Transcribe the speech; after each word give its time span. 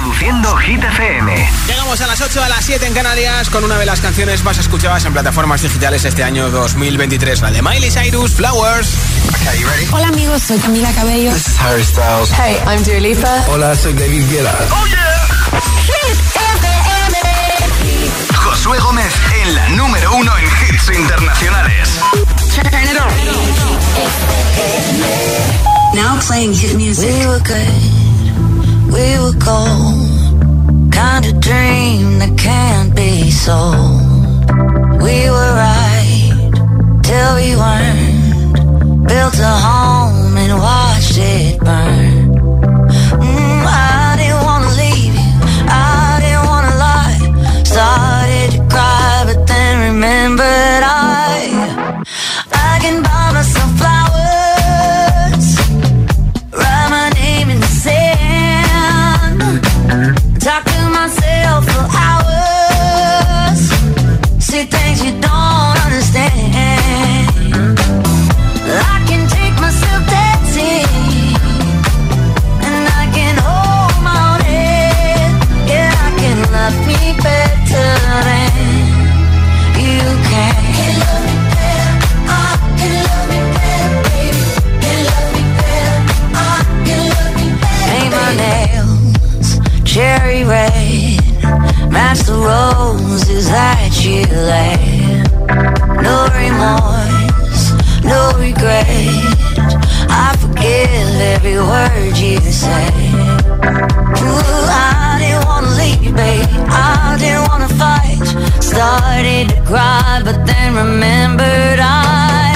Reproduciendo 0.00 0.56
Hit 0.56 0.82
FM. 0.82 1.50
Llegamos 1.66 2.00
a 2.00 2.06
las 2.06 2.22
8 2.22 2.42
a 2.42 2.48
las 2.48 2.64
7 2.64 2.86
en 2.86 2.94
Canarias 2.94 3.50
con 3.50 3.64
una 3.64 3.76
de 3.76 3.84
las 3.84 4.00
canciones 4.00 4.42
más 4.42 4.56
escuchadas 4.56 5.04
en 5.04 5.12
plataformas 5.12 5.60
digitales 5.60 6.06
este 6.06 6.24
año 6.24 6.50
2023, 6.50 7.42
la 7.42 7.50
de 7.50 7.60
Miley 7.60 7.90
Cyrus, 7.90 8.32
Flowers. 8.32 8.94
Hola 9.92 10.08
amigos, 10.08 10.40
soy 10.40 10.58
Camila 10.58 10.90
Cabello. 10.94 11.30
This 11.32 11.48
is 11.48 11.60
Harry 11.60 11.84
Styles. 11.84 12.30
Hey, 12.32 12.56
I'm 12.66 12.82
Dua 12.82 12.98
Lipa. 12.98 13.44
Hola, 13.48 13.76
soy 13.76 13.92
David 13.92 14.24
Guetta. 14.30 14.54
Oh 14.70 14.86
yeah. 14.86 15.60
Hit 15.82 16.18
FM. 16.64 17.18
Josué 18.36 18.78
Gómez 18.78 19.12
en 19.42 19.54
la 19.54 19.68
número 19.68 20.14
uno 20.14 20.32
en 20.38 20.44
hits 20.46 20.88
internacionales. 20.98 22.00
Now 25.94 26.18
playing 26.26 26.54
hit 26.54 26.74
music. 26.76 27.04
We 27.04 27.26
were 27.26 27.40
good, 27.40 27.99
we 28.92 29.06
were 29.22 29.36
gold. 29.38 30.92
Kind 30.92 31.24
of 31.26 31.40
dream 31.40 32.18
that 32.20 32.34
can't 32.36 32.94
be 32.94 33.30
sold. 33.30 34.00
We 35.02 35.30
were 35.34 35.52
right 35.66 36.50
till 37.02 37.32
we 37.40 37.50
weren't. 37.62 39.08
Built 39.08 39.38
a 39.38 39.54
home 39.66 40.36
and 40.36 40.52
watched 40.58 41.18
it 41.18 41.60
burn. 41.60 42.09
Roses 92.40 93.48
that 93.48 93.92
you 94.04 94.24
laid. 94.52 95.28
No 96.06 96.16
remorse, 96.40 97.62
no 98.02 98.32
regret. 98.38 98.86
I 100.08 100.36
forgive 100.40 101.14
every 101.34 101.58
word 101.58 102.16
you 102.16 102.40
say. 102.40 102.90
Ooh, 104.24 104.66
I 104.72 105.18
didn't 105.20 105.44
wanna 105.46 105.72
leave, 105.80 106.14
babe. 106.14 106.48
I 106.68 107.16
didn't 107.18 107.46
wanna 107.48 107.68
fight. 107.82 108.24
Started 108.62 109.50
to 109.50 109.60
cry, 109.62 110.22
but 110.24 110.46
then 110.46 110.74
remembered 110.74 111.80
I. 111.80 112.40
I 112.42 112.49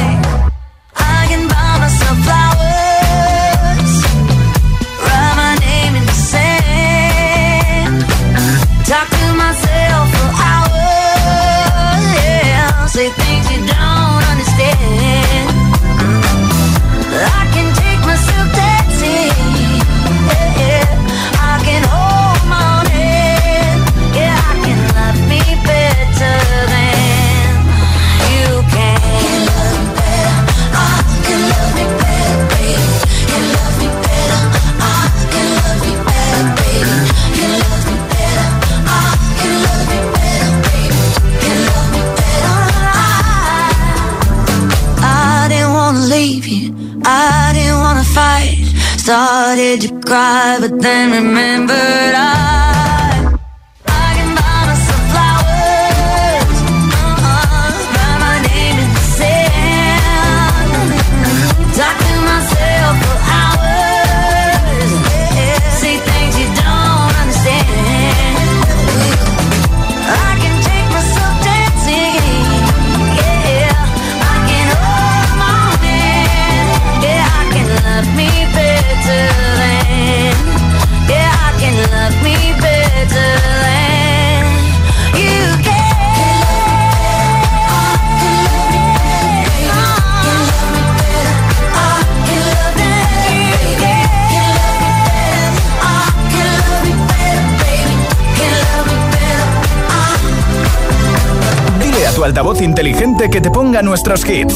altavoz 102.54 102.60
inteligente 102.60 103.28
que 103.30 103.40
te 103.40 103.50
ponga 103.50 103.82
nuestros 103.82 104.24
hits. 104.28 104.54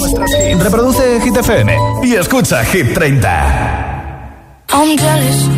Reproduce 0.60 1.20
Hit 1.20 1.36
FM 1.36 1.76
y 2.02 2.14
escucha 2.14 2.64
Hit 2.64 2.94
30. 2.94 4.66
I'm 4.70 4.96
jealous, 4.96 5.48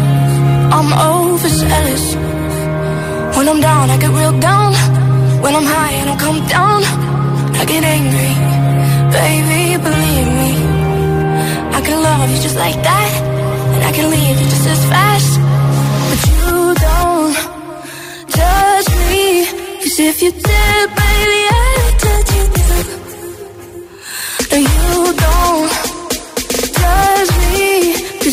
I'm 0.70 0.92
overzealous. 0.92 2.16
When 3.36 3.48
I'm 3.48 3.60
down, 3.60 3.90
I 3.90 3.98
get 3.98 4.10
real 4.10 4.38
down. 4.40 4.74
When 5.42 5.54
I'm 5.54 5.64
high, 5.64 6.00
I 6.00 6.04
don't 6.04 6.18
come 6.18 6.46
down. 6.48 6.82
I 7.54 7.64
get 7.64 7.84
angry, 7.84 8.32
baby, 9.12 9.76
believe 9.82 10.30
me. 10.40 10.52
I 11.72 11.80
can 11.82 12.02
love 12.02 12.30
you 12.30 12.40
just 12.42 12.56
like 12.56 12.82
that, 12.82 13.10
and 13.74 13.84
I 13.84 13.92
can 13.92 14.10
leave 14.10 14.40
you 14.40 14.48
just 14.48 14.66
as 14.66 14.84
fast. 14.86 15.40
But 16.08 16.20
you 16.30 16.74
don't 16.86 17.34
judge 18.28 18.90
me, 19.08 19.46
cause 19.82 19.98
if 19.98 20.22
you 20.22 20.30
did, 20.32 20.88
baby, 20.94 21.40
I'd 21.50 21.59
but 24.50 24.58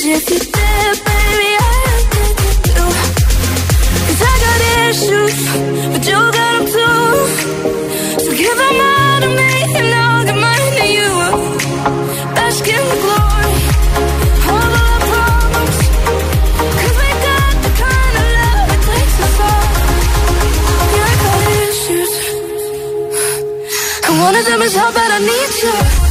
you 0.03 0.19
think 0.19 0.43
baby 1.05 1.51
I 1.59 1.71
do 2.11 2.85
You 4.07 4.13
got 4.45 4.59
them 6.37 6.61
too. 6.75 7.09
So 8.23 8.29
give 8.41 8.57
them 8.63 8.77
all 8.89 9.19
to 9.23 9.29
me, 9.39 9.53
and 9.77 9.87
I'll 10.01 10.23
give 10.25 10.39
mine 10.45 10.73
to 10.79 10.85
you. 10.97 11.11
Bask 12.35 12.65
in 12.75 12.83
the 12.91 12.97
glory 13.03 13.55
of 14.55 14.71
our 14.85 14.99
problems. 15.11 15.77
Cause 16.79 16.95
we 17.01 17.09
got 17.27 17.53
the 17.65 17.71
kind 17.83 18.13
of 18.21 18.27
love 18.37 18.65
that 18.71 18.81
takes 18.89 19.17
us 19.25 19.37
all. 19.49 19.65
Yeah, 20.95 21.11
I 21.11 21.15
got 21.23 21.41
issues. 21.67 22.13
And 24.05 24.15
one 24.25 24.35
of 24.35 24.45
them 24.45 24.61
is 24.61 24.73
how 24.75 24.89
bad 24.93 25.11
I 25.11 25.19
need 25.19 25.51
you. 25.63 26.06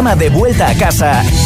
programa 0.00 0.16
de 0.16 0.30
vuelta 0.30 0.66
a 0.66 0.74
casa. 0.74 1.39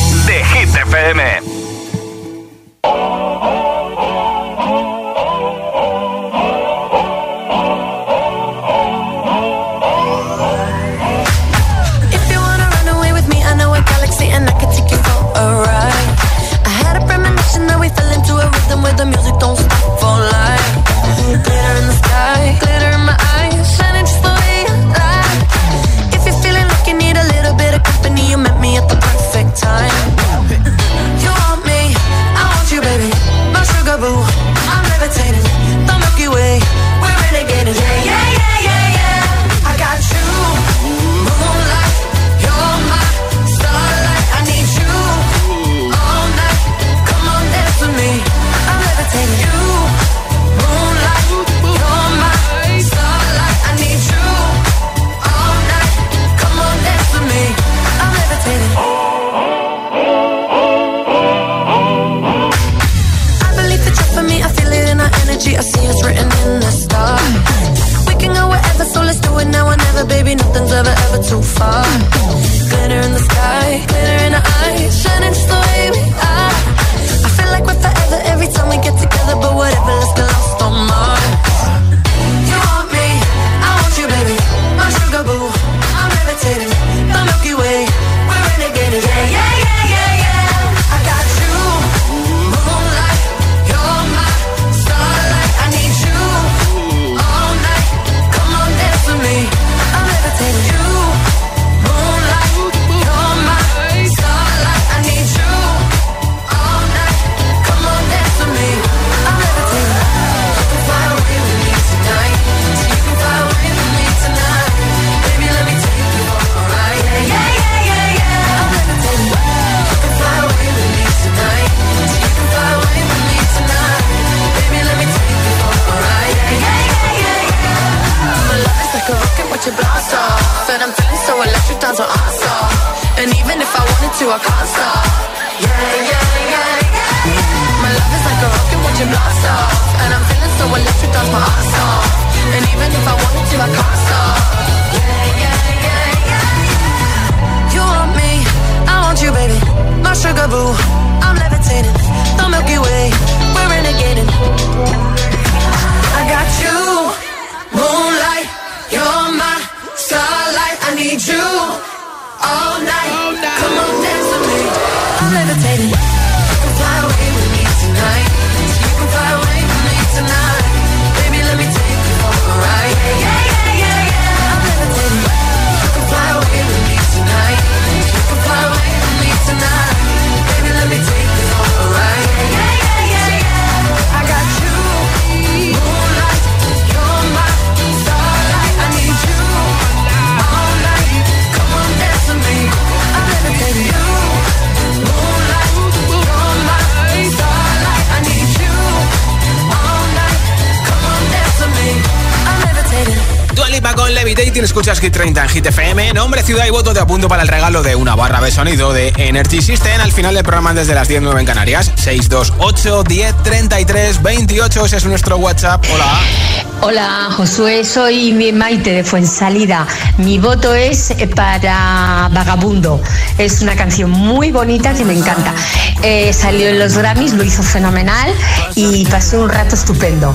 Escuchas 204.65 204.99
Hit 204.99 205.13
30 205.13 205.43
en 205.43 205.49
Hit 205.51 205.67
FM. 205.67 206.15
Nombre, 206.15 206.43
ciudad 206.43 206.67
y 206.67 206.71
voto 206.71 206.95
te 206.95 206.99
apunto 206.99 207.29
para 207.29 207.43
el 207.43 207.49
regalo 207.49 207.83
de 207.83 207.97
una 207.97 208.15
barra 208.15 208.41
de 208.41 208.51
sonido 208.51 208.95
de 208.95 209.13
Energy 209.19 209.61
System 209.61 210.01
al 210.01 210.11
final 210.11 210.35
del 210.35 210.43
programa 210.43 210.73
desde 210.73 210.95
las 210.95 211.09
10.09 211.09 211.41
en 211.41 211.47
Canarias. 211.47 211.93
628 211.97 213.03
10 213.05 214.23
28, 214.23 214.87
ese 214.87 214.97
es 214.97 215.05
nuestro 215.05 215.37
WhatsApp. 215.37 215.85
Hola. 215.93 216.64
Hola 216.81 217.29
Josué, 217.31 217.85
soy 217.85 218.33
Maite 218.53 218.93
de 218.93 219.05
Fuensalida. 219.05 219.87
Mi 220.19 220.39
voto 220.39 220.75
es 220.75 221.11
eh, 221.11 221.27
para 221.27 222.29
Vagabundo. 222.33 223.01
Es 223.39 223.63
una 223.63 223.75
canción 223.75 224.11
muy 224.11 224.51
bonita 224.53 224.93
que 224.93 225.05
me 225.05 225.15
encanta. 225.15 225.55
Eh, 226.03 226.33
salió 226.33 226.69
en 226.69 226.79
los 226.79 226.97
Grammys, 226.97 227.33
lo 227.33 227.43
hizo 227.43 227.63
fenomenal 227.63 228.33
y 228.75 229.07
pasé 229.07 229.39
un 229.39 229.49
rato 229.49 229.75
estupendo. 229.75 230.35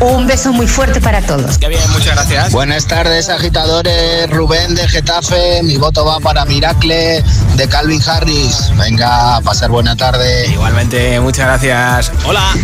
Un 0.00 0.26
beso 0.26 0.52
muy 0.52 0.68
fuerte 0.68 1.00
para 1.00 1.20
todos. 1.22 1.58
Qué 1.58 1.68
bien, 1.68 1.82
muchas 1.90 2.14
gracias. 2.14 2.52
Buenas 2.52 2.86
tardes, 2.86 3.28
agitadores. 3.28 4.30
Rubén 4.30 4.74
de 4.74 4.86
Getafe. 4.86 5.62
Mi 5.64 5.76
voto 5.76 6.04
va 6.04 6.20
para 6.20 6.44
Miracle 6.44 7.24
de 7.56 7.68
Calvin 7.68 8.00
Harris. 8.06 8.70
Venga, 8.76 9.36
a 9.36 9.40
pasar 9.40 9.70
buena 9.70 9.96
tarde. 9.96 10.46
Igualmente, 10.48 11.18
muchas 11.18 11.46
gracias. 11.46 12.12
Hola. 12.24 12.54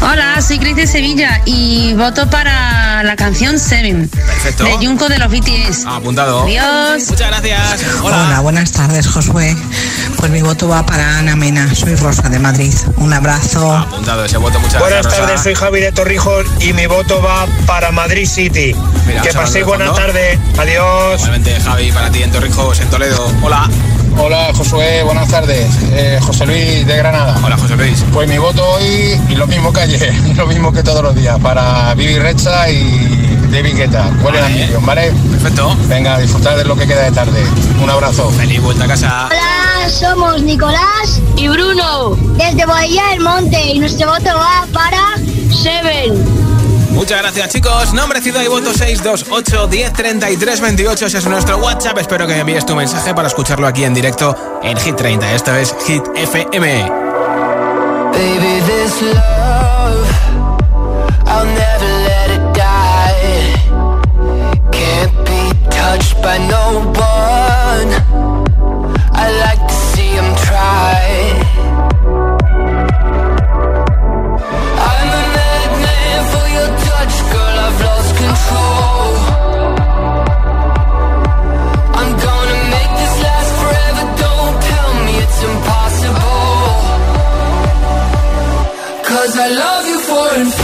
Hola, 0.00 0.40
soy 0.42 0.58
Cris 0.58 0.76
de 0.76 0.86
Sevilla 0.86 1.40
y 1.46 1.94
voto 1.94 2.28
para 2.28 3.02
la 3.02 3.16
canción 3.16 3.58
Seven. 3.58 4.08
Perfecto. 4.08 4.64
De 4.64 4.72
Junko 4.86 5.08
de 5.08 5.18
los 5.18 5.30
BTS. 5.30 5.84
Ah, 5.86 5.96
apuntado. 5.96 6.42
Adiós. 6.44 7.08
Muchas 7.08 7.28
gracias. 7.28 7.84
Hola. 8.02 8.26
Hola, 8.26 8.40
buenas 8.40 8.72
tardes, 8.72 9.06
Josué. 9.06 9.56
Pues 10.18 10.30
mi 10.30 10.42
voto 10.42 10.68
va 10.68 10.84
para 10.84 11.18
Ana 11.18 11.36
Mena. 11.36 11.74
Soy 11.74 11.94
Rosa 11.96 12.28
de 12.28 12.38
Madrid. 12.38 12.74
Un 12.96 13.12
abrazo. 13.12 13.74
Apuntado 13.74 14.24
ese 14.24 14.36
voto, 14.36 14.60
muchas 14.60 14.78
Buenas 14.80 15.02
gracias. 15.02 15.14
tardes, 15.22 15.32
Rosa. 15.32 15.42
soy 15.44 15.54
Javi 15.54 15.80
de 15.80 15.92
Torrijos 15.92 16.46
y 16.60 16.72
mi 16.74 16.86
voto 16.86 17.22
va 17.22 17.46
para 17.66 17.90
Madrid 17.90 18.28
City. 18.28 18.74
Mira, 19.06 19.22
que 19.22 19.32
paséis 19.32 19.54
de 19.54 19.62
buena 19.64 19.86
fondo. 19.86 20.00
tarde. 20.00 20.38
Adiós. 20.58 21.14
Igualmente, 21.16 21.58
Javi, 21.60 21.92
para 21.92 22.10
ti 22.10 22.22
en 22.22 22.30
Torrijos, 22.30 22.78
en 22.80 22.90
Toledo. 22.90 23.32
Hola. 23.42 23.68
Hola 24.18 24.52
Josué, 24.54 25.02
buenas 25.02 25.28
tardes. 25.28 25.68
Eh, 25.92 26.18
José 26.22 26.46
Luis 26.46 26.86
de 26.86 26.96
Granada. 26.96 27.36
Hola, 27.44 27.56
José 27.56 27.76
Luis. 27.76 28.04
Pues 28.12 28.28
mi 28.28 28.38
voto 28.38 28.64
hoy, 28.72 29.20
y 29.28 29.34
lo 29.34 29.46
mismo 29.46 29.72
que 29.72 29.80
ayer, 29.80 30.14
lo 30.36 30.46
mismo 30.46 30.72
que 30.72 30.82
todos 30.82 31.02
los 31.02 31.14
días, 31.14 31.38
para 31.40 31.94
Vivi 31.94 32.18
Recha 32.18 32.68
y 32.70 33.38
David 33.50 33.76
Guetta. 33.76 34.10
¿Cuál 34.22 34.36
es 34.36 34.40
la 34.40 34.48
Vale. 34.48 34.60
misión, 34.62 34.86
vale? 34.86 35.12
Perfecto. 35.30 35.76
Venga, 35.88 36.18
disfrutar 36.18 36.56
de 36.56 36.64
lo 36.64 36.76
que 36.76 36.86
queda 36.86 37.02
de 37.04 37.12
tarde. 37.12 37.44
Un 37.82 37.90
abrazo. 37.90 38.30
Feliz 38.30 38.60
vuelta 38.62 38.84
a 38.84 38.88
casa. 38.88 39.26
Hola, 39.30 39.88
somos 39.90 40.42
Nicolás 40.42 41.20
y 41.36 41.48
Bruno 41.48 42.16
desde 42.36 42.64
Bahía 42.64 43.02
del 43.10 43.20
Monte 43.20 43.60
y 43.72 43.78
nuestro 43.78 44.08
voto 44.08 44.30
va 44.36 44.66
para 44.72 45.02
Seven. 45.50 46.43
Muchas 46.94 47.20
gracias, 47.20 47.48
chicos. 47.48 47.92
Nombre, 47.92 48.20
ciudad 48.22 48.42
y 48.42 48.48
voto 48.48 48.72
628 48.72 49.68
1033 49.68 50.60
28. 50.60 51.06
Ese 51.06 51.18
es 51.18 51.26
nuestro 51.26 51.58
WhatsApp. 51.58 51.98
Espero 51.98 52.26
que 52.26 52.34
me 52.34 52.40
envíes 52.40 52.64
tu 52.64 52.74
mensaje 52.76 53.12
para 53.14 53.26
escucharlo 53.28 53.66
aquí 53.66 53.84
en 53.84 53.92
directo 53.94 54.60
en 54.62 54.78
Hit 54.78 54.96
30. 54.96 55.32
Esto 55.32 55.54
es 55.56 55.74
Hit 55.86 56.02
FM. 56.14 56.90
Baby, 58.12 58.62
this 58.66 59.02
love, 59.02 60.06
I'll 61.26 61.44
never 61.46 61.90
let 62.04 62.30
it 62.30 62.54
die. 62.54 63.56
Can't 64.70 65.12
be 65.24 65.52
touched 65.68 66.22
by 66.22 66.38
no 66.48 66.92
one. 66.94 67.92
I 69.12 69.30
like 69.40 69.66
to 69.66 69.74
see 69.74 70.14
him 70.14 70.34
try. 70.46 71.33
I 89.44 89.48
love 89.48 89.86
you 89.86 90.00
for 90.00 90.40
infinity. 90.40 90.63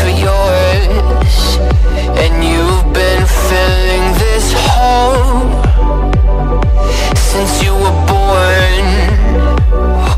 For 0.00 0.12
yours, 0.28 1.36
and 2.22 2.32
you've 2.44 2.86
been 2.92 3.22
filling 3.48 4.06
this 4.24 4.46
hole 4.66 5.40
since 7.30 7.52
you 7.64 7.72
were 7.82 7.98
born. 8.12 8.84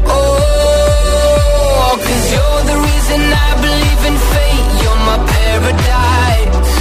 Oh, 0.06 1.94
cause 2.06 2.24
you're 2.34 2.62
the 2.72 2.78
reason 2.88 3.20
I 3.46 3.50
believe 3.66 4.02
in 4.10 4.16
fate. 4.32 4.68
You're 4.82 5.02
my 5.10 5.18
paradise, 5.36 6.72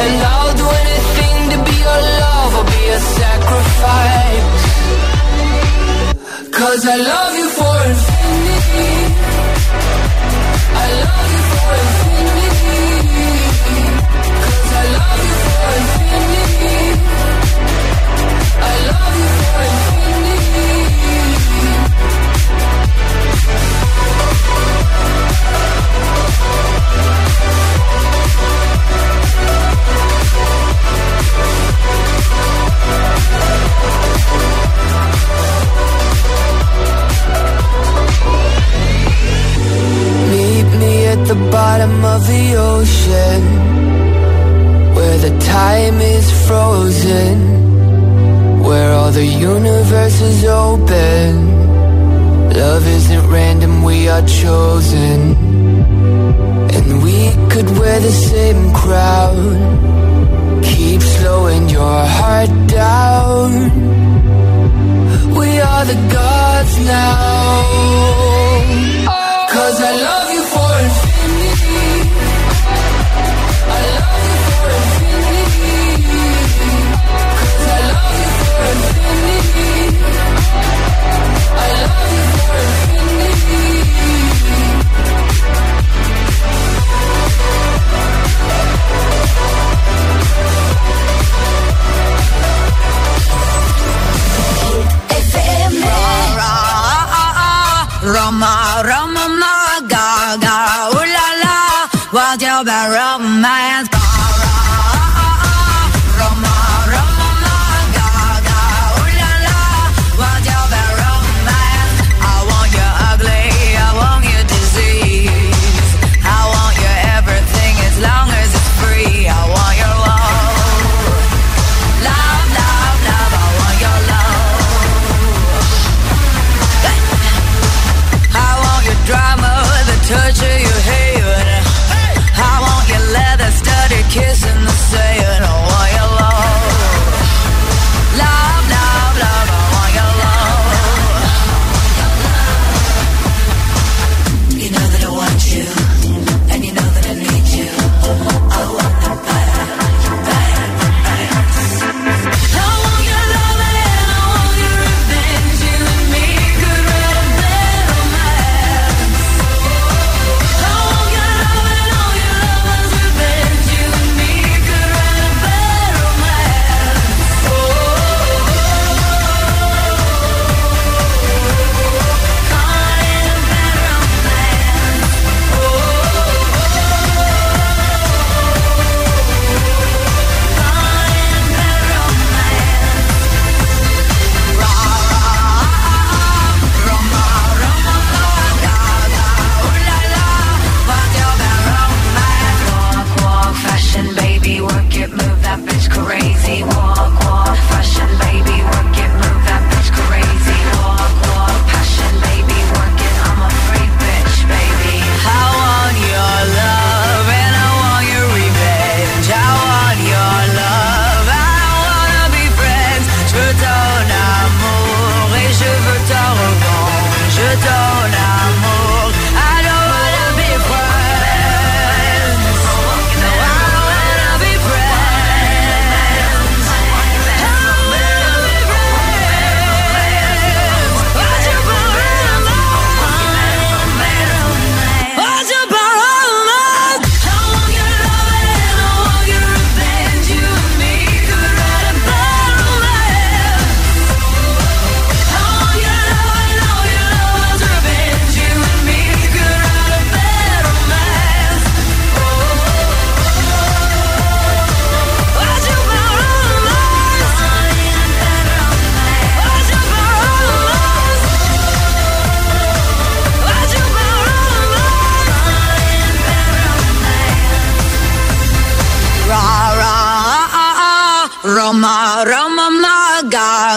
and 0.00 0.14
I'll 0.32 0.54
do 0.62 0.68
anything 0.82 1.36
to 1.52 1.58
be 1.68 1.76
your 1.86 2.00
love 2.22 2.52
or 2.58 2.66
be 2.74 2.82
a 2.98 3.00
sacrifice. 3.20 4.64
Cause 6.58 6.82
I 6.86 6.96
love 6.96 7.34
you 7.40 7.48
for 7.58 7.74
infinity. 7.90 8.37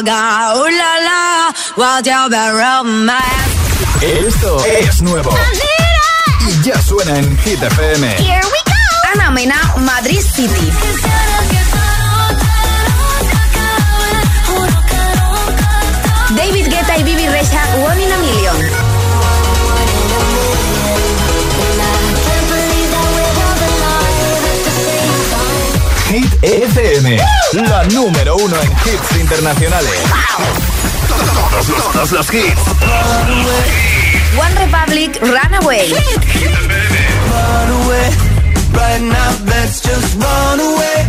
Gaga, 0.03 0.55
uh, 0.55 0.67
la, 0.67 2.29
la, 2.29 2.51
romance. 2.51 3.25
Esto 4.01 4.63
es 4.65 5.01
nuevo. 5.01 5.31
Y 6.47 6.63
ya 6.63 6.81
suena 6.81 7.17
en 7.17 7.37
Hit 7.39 7.61
FM. 7.61 8.07
Here 8.17 8.41
we 8.43 8.59
go. 8.65 9.13
Ana 9.13 9.31
Mena, 9.31 9.73
Madrid 9.77 10.21
City. 10.21 10.71
David 16.35 16.67
Guetta 16.69 16.97
y 16.97 17.03
Bibi 17.03 17.27
Rexa, 17.27 17.61
One 17.83 18.01
in 18.01 18.11
a 18.11 18.17
Million. 18.17 18.90
FM, 26.41 27.17
la 27.53 27.83
número 27.85 28.35
uno 28.35 28.55
en 28.61 28.71
hits 28.71 29.19
internacionales. 29.19 29.91
Todos 31.07 31.69
los, 31.69 31.91
todos 31.91 32.11
los 32.11 32.33
hits. 32.33 32.61
One 34.37 34.55
Republic, 34.65 35.19
Runaway. 35.21 35.93
Run 35.93 37.69
away, 37.83 38.09
right 38.73 39.01
now 39.01 39.31
let's 39.45 39.81
just 39.81 40.15
run 40.15 40.59
away. 40.59 41.05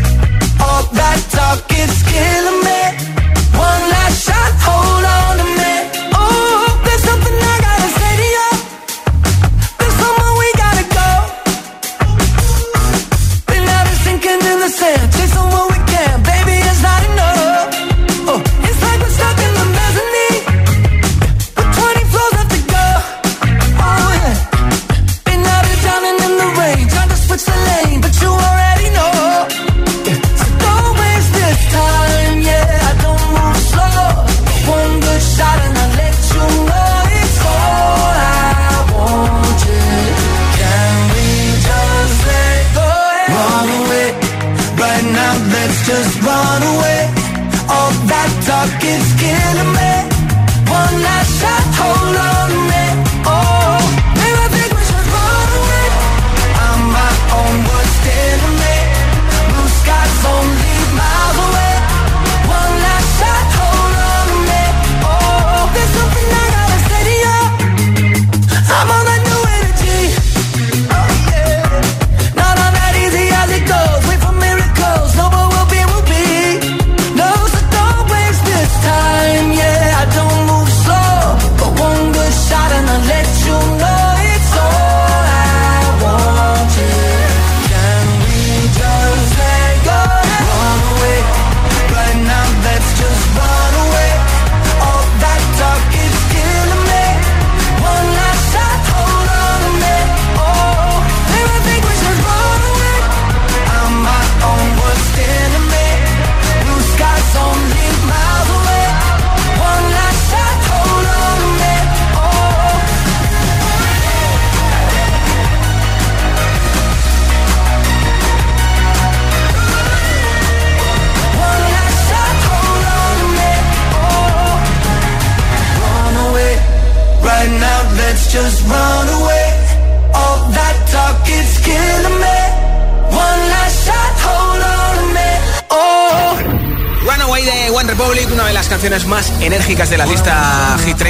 All 0.60 0.84
that 0.92 1.18
talk 1.30 1.64
is 1.72 2.02
killing 2.12 2.41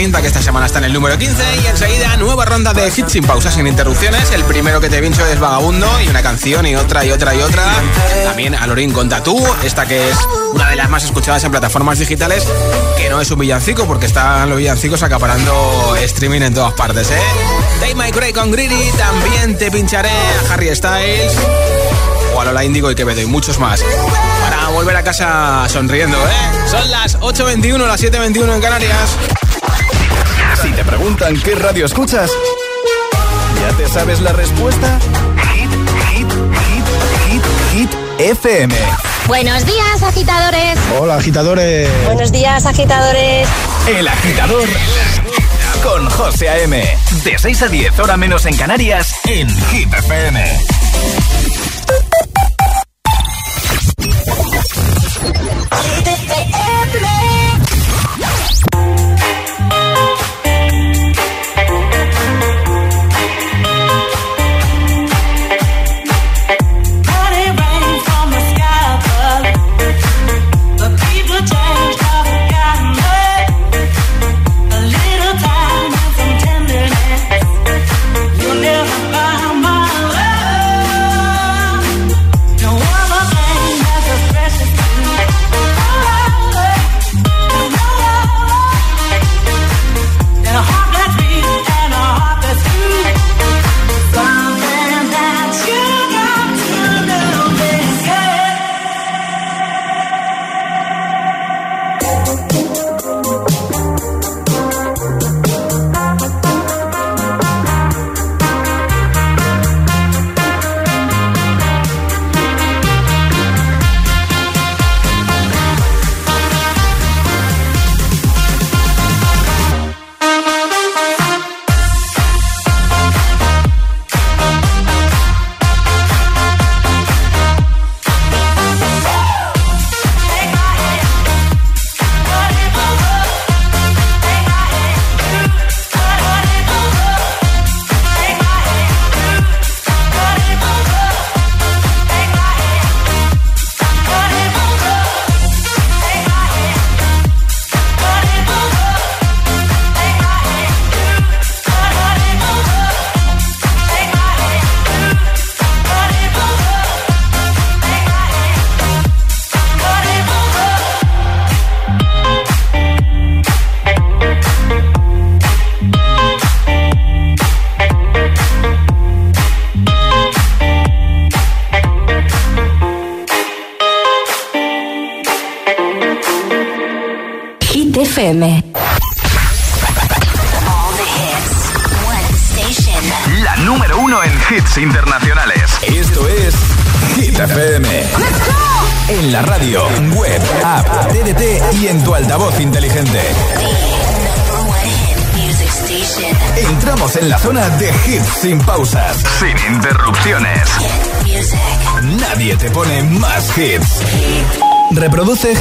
30, 0.02 0.20
que 0.20 0.26
esta 0.26 0.42
semana 0.42 0.66
está 0.66 0.78
en 0.78 0.86
el 0.86 0.92
número 0.92 1.16
15. 1.16 1.42
Y 1.62 1.66
enseguida, 1.66 2.16
nueva 2.16 2.44
ronda 2.44 2.72
de 2.72 2.88
hits 2.88 3.12
sin 3.12 3.24
pausas, 3.24 3.54
sin 3.54 3.68
interrupciones. 3.68 4.32
El 4.32 4.42
primero 4.42 4.80
que 4.80 4.88
te 4.88 5.00
pincho 5.00 5.24
es 5.26 5.38
Vagabundo, 5.38 5.88
y 6.04 6.08
una 6.08 6.22
canción, 6.22 6.66
y 6.66 6.74
otra, 6.74 7.04
y 7.04 7.12
otra, 7.12 7.32
y 7.36 7.40
otra. 7.40 7.62
También 8.24 8.56
Alorín 8.56 8.92
con 8.92 9.08
Tatú, 9.08 9.40
esta 9.62 9.86
que 9.86 10.10
es 10.10 10.16
una 10.54 10.70
de 10.70 10.74
las 10.74 10.90
más 10.90 11.04
escuchadas 11.04 11.44
en 11.44 11.52
plataformas 11.52 12.00
digitales, 12.00 12.44
que 12.98 13.10
no 13.10 13.20
es 13.20 13.30
un 13.30 13.38
villancico, 13.38 13.86
porque 13.86 14.06
están 14.06 14.48
los 14.48 14.58
villancicos 14.58 15.04
acaparando 15.04 15.94
streaming 16.02 16.40
en 16.40 16.54
todas 16.54 16.72
partes, 16.72 17.08
¿eh? 17.12 17.20
Take 17.78 17.94
My 17.94 18.32
con 18.32 18.50
Greedy, 18.50 18.90
también 18.98 19.56
te 19.56 19.70
pincharé 19.70 20.10
a 20.10 20.52
Harry 20.52 20.74
Styles 20.74 21.32
o 22.34 22.40
a 22.40 22.44
Lola 22.44 22.64
Indigo 22.64 22.90
y 22.90 22.96
Quevedo 22.96 23.20
y 23.20 23.26
muchos 23.26 23.60
más. 23.60 23.84
Para 24.40 24.68
volver 24.70 24.96
a 24.96 25.04
casa 25.04 25.64
sonriendo, 25.68 26.16
¿eh? 26.16 26.68
Son 26.68 26.90
las 26.90 27.20
8.21, 27.20 27.86
las 27.86 28.02
7.21 28.02 28.54
en 28.54 28.60
Canarias. 28.60 29.16
Si 30.62 30.70
te 30.70 30.84
preguntan 30.84 31.34
qué 31.40 31.54
radio 31.56 31.86
escuchas, 31.86 32.30
¿ya 33.60 33.76
te 33.76 33.88
sabes 33.88 34.20
la 34.20 34.32
respuesta? 34.32 34.98
Hit, 35.54 35.70
hit, 36.08 36.28
hit, 36.30 36.84
hit, 37.28 37.42
hit, 37.72 37.90
FM. 38.18 38.74
Buenos 39.26 39.66
días, 39.66 40.02
agitadores. 40.02 40.78
Hola, 41.00 41.16
agitadores. 41.16 41.88
Buenos 42.04 42.30
días, 42.30 42.64
agitadores. 42.66 43.48
El 43.88 44.06
agitador 44.06 44.68
con 45.82 46.08
José 46.08 46.48
A.M. 46.48 46.98
De 47.24 47.38
6 47.38 47.62
a 47.62 47.68
10, 47.68 47.98
hora 47.98 48.16
menos 48.16 48.46
en 48.46 48.56
Canarias, 48.56 49.16
en 49.24 49.48
Hit 49.48 49.92
FM. 49.92 50.60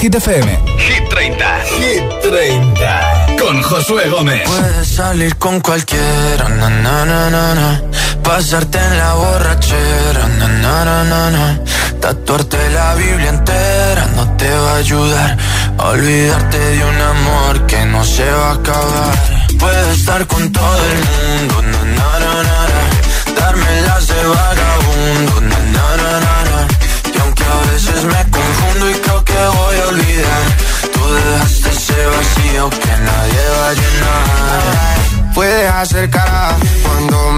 Hit 0.01 0.15
FM. 0.15 0.57
Hit 0.79 1.09
30. 1.09 1.59
Hit 1.77 2.03
30. 2.23 3.35
Con 3.37 3.61
Josué 3.61 4.09
Gómez. 4.09 4.41
Puedes 4.47 4.87
salir 4.87 5.37
con 5.37 5.59
cualquiera, 5.61 6.49
na, 6.49 6.71
na, 6.71 7.05
na, 7.05 7.29
na, 7.29 7.53
na. 7.53 7.81
Pasarte 8.23 8.79
en 8.79 8.97
la 8.97 9.13
borrachera, 9.13 10.27
na, 10.39 10.47
na, 10.47 10.85
na, 10.85 11.03
na, 11.03 11.29
na. 11.29 11.59
Tatuarte 11.99 12.57
la 12.71 12.95
Biblia 12.95 13.29
entera 13.29 14.07
no 14.15 14.27
te 14.37 14.49
va 14.49 14.71
a 14.71 14.77
ayudar. 14.77 15.37
A 15.77 15.89
olvidarte 15.89 16.57
de 16.57 16.83
un 16.83 16.99
amor 16.99 17.67
que 17.67 17.85
no 17.85 18.03
se 18.03 18.25
va 18.25 18.49
a 18.49 18.53
acabar. 18.53 19.13
Puedes 19.59 19.99
estar 19.99 20.25
con 20.25 20.51
todo 20.51 20.81
el 20.93 20.99
mundo, 21.11 21.61
na, 21.61 21.83
na, 21.97 22.19
na, 22.23 22.33
na, 22.49 22.59
na. 22.73 23.39
Darme 23.39 23.81
las 23.81 24.07
de 24.07 24.23
vagabundo, 24.25 25.41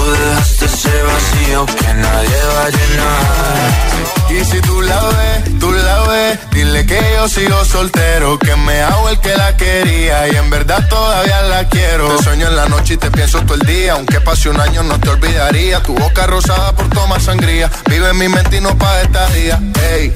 tú 0.00 0.12
dejaste 0.12 0.64
ese 0.64 1.02
vacío 1.02 1.66
que 1.66 1.94
nadie 1.94 2.38
va 2.54 2.64
a 2.64 2.70
llenar. 2.70 3.90
Y 4.30 4.44
si 4.44 4.60
tú 4.60 4.80
la 4.80 5.00
ves, 5.00 5.58
tú 5.58 5.72
la 5.72 6.00
ves, 6.02 6.38
dile 6.52 6.86
que 6.86 7.00
yo 7.16 7.28
sigo 7.28 7.64
soltero, 7.64 8.38
que 8.38 8.54
me 8.56 8.80
hago 8.80 9.08
el 9.08 9.18
que 9.20 9.36
la 9.36 9.56
quería 9.56 10.28
y 10.28 10.36
en 10.36 10.50
verdad 10.50 10.88
todavía 10.88 11.42
la 11.42 11.68
quiero. 11.68 12.16
Te 12.16 12.24
sueño 12.24 12.46
en 12.46 12.56
la 12.56 12.66
noche 12.66 12.94
y 12.94 12.96
te 12.96 13.10
pienso 13.10 13.40
todo 13.42 13.54
el 13.54 13.66
día, 13.66 13.94
aunque 13.94 14.20
pase 14.20 14.48
un 14.48 14.60
año 14.60 14.82
no 14.82 14.98
te 15.00 15.08
olvidaría. 15.08 15.82
Tu 15.82 15.94
boca 15.94 16.26
rosada 16.26 16.72
por 16.74 16.88
tomar 16.90 17.20
sangría, 17.20 17.70
vive 17.88 18.10
en 18.10 18.18
mi 18.18 18.28
mente 18.28 18.58
y 18.58 18.60
no 18.60 18.76
pa' 18.78 19.02
esta 19.02 19.26
día. 19.30 19.60
Ey, 19.92 20.14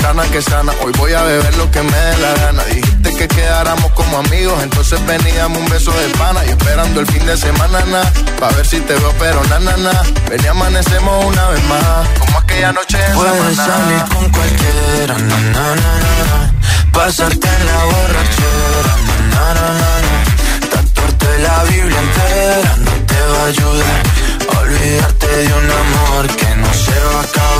sana 0.00 0.24
que 0.24 0.40
sana, 0.40 0.72
hoy 0.82 0.92
voy 0.96 1.12
a 1.12 1.22
beber 1.22 1.54
lo 1.56 1.70
que 1.70 1.82
me 1.82 1.96
dé 1.96 2.16
la 2.18 2.34
gana. 2.34 2.64
Dijiste 2.64 2.89
que 3.20 3.28
quedáramos 3.28 3.92
como 3.92 4.16
amigos, 4.16 4.62
entonces 4.62 4.98
veníamos 5.04 5.58
un 5.58 5.68
beso 5.68 5.92
de 5.92 6.08
pana 6.16 6.42
y 6.46 6.50
esperando 6.50 7.00
el 7.00 7.06
fin 7.06 7.26
de 7.26 7.36
semana, 7.36 7.84
na, 7.84 8.00
pa' 8.38 8.48
ver 8.56 8.64
si 8.64 8.80
te 8.80 8.94
veo, 8.94 9.12
pero 9.18 9.44
na, 9.44 9.58
na, 9.58 9.76
na. 9.76 9.92
Ven 10.30 10.40
y 10.42 10.46
amanecemos 10.46 11.26
una 11.26 11.48
vez 11.48 11.62
más, 11.64 12.08
como 12.18 12.38
aquella 12.38 12.72
noche 12.72 12.96
en 12.96 13.12
Puedes 13.12 13.56
salir 13.56 14.04
con 14.08 14.26
cualquiera, 14.30 15.18
na, 15.18 15.36
na, 15.36 15.74
na, 15.82 15.92
na. 16.30 16.54
Pasarte 16.92 17.46
en 17.46 17.66
la 17.66 17.84
borrachera, 17.84 18.94
na, 19.32 19.44
na, 19.52 19.68
na, 19.80 19.90
na. 20.06 20.70
Tatuarte 20.70 21.38
la 21.40 21.64
Biblia 21.64 21.98
entera 22.00 22.76
no 22.78 22.92
te 23.04 23.20
va 23.20 23.42
a 23.42 23.46
ayudar. 23.48 24.02
Olvidarte 24.62 25.26
de 25.26 25.52
un 25.60 25.70
amor 25.82 26.26
que 26.36 26.56
no 26.56 26.72
se 26.72 26.98
va 27.12 27.20
a 27.20 27.24
acabar. 27.24 27.59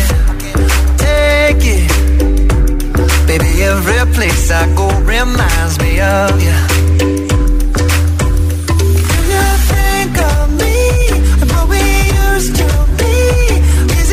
take 1.53 1.65
it. 1.65 3.27
Baby, 3.27 3.63
every 3.63 4.13
place 4.13 4.51
I 4.51 4.67
go 4.75 4.87
reminds 5.01 5.79
me 5.79 5.99
of 5.99 6.41
you. 6.45 6.57
Do 9.11 9.17
you 9.33 9.47
think 9.71 10.13
of 10.31 10.43
me 10.61 10.77
what 11.49 11.65
we 11.73 11.83
used 12.27 12.55
to 12.61 12.69
be? 12.99 13.15
Is 13.99 14.11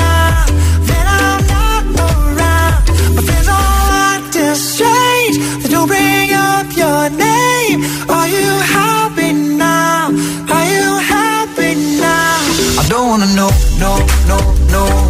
now 0.00 0.46
that 0.88 1.06
I'm 1.22 1.42
not 1.60 1.84
around? 1.98 2.82
My 3.16 3.22
friends 3.26 3.48
acting 3.48 4.54
strange. 4.54 5.36
They 5.62 5.68
don't 5.68 5.88
bring 5.88 6.32
up 6.32 6.66
your 6.82 7.02
name. 7.10 7.80
Are 8.08 8.28
you 8.28 8.48
happy 8.76 9.32
now? 9.32 10.10
Are 10.54 10.66
you 10.74 10.88
happy 11.14 11.74
now? 12.00 12.80
I 12.80 12.86
don't 12.88 13.08
wanna 13.10 13.30
know, 13.38 13.50
no, 13.78 13.92
no, 14.28 14.38
no. 14.74 15.09